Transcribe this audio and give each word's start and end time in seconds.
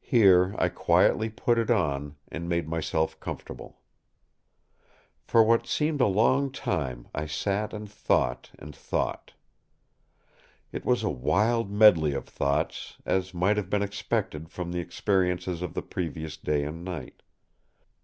Here 0.00 0.56
I 0.58 0.68
quietly 0.68 1.28
put 1.30 1.56
it 1.56 1.70
on, 1.70 2.16
and 2.26 2.48
made 2.48 2.66
myself 2.68 3.20
comfortable. 3.20 3.78
For 5.22 5.44
what 5.44 5.64
seemed 5.64 6.00
a 6.00 6.08
long 6.08 6.50
time, 6.50 7.06
I 7.14 7.26
sat 7.26 7.72
and 7.72 7.88
thought 7.88 8.50
and 8.58 8.74
thought. 8.74 9.34
It 10.72 10.84
was 10.84 11.04
a 11.04 11.08
wild 11.08 11.70
medley 11.70 12.14
of 12.14 12.24
thoughts, 12.26 12.96
as 13.06 13.32
might 13.32 13.56
have 13.56 13.70
been 13.70 13.80
expected 13.82 14.48
from 14.48 14.72
the 14.72 14.80
experiences 14.80 15.62
of 15.62 15.74
the 15.74 15.82
previous 15.82 16.36
day 16.36 16.64
and 16.64 16.82
night. 16.84 17.22